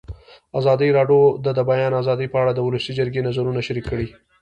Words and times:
ازادي 0.59 0.89
راډیو 0.97 1.21
د 1.45 1.47
د 1.57 1.59
بیان 1.69 1.93
آزادي 2.01 2.27
په 2.33 2.37
اړه 2.41 2.51
د 2.53 2.59
ولسي 2.67 2.91
جرګې 2.99 3.21
نظرونه 3.27 3.59
شریک 3.67 3.85
کړي. 3.91 4.07